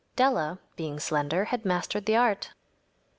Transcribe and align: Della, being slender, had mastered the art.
Della, 0.15 0.57
being 0.75 0.99
slender, 0.99 1.45
had 1.45 1.63
mastered 1.63 2.07
the 2.07 2.15
art. 2.15 2.53